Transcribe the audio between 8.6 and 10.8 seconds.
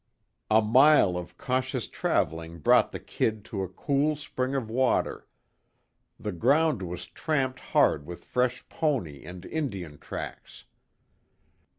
pony and Indian tracks.